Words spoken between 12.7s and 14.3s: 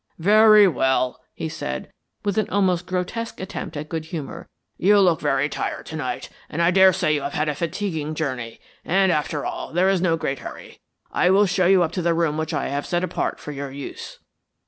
set apart for your use."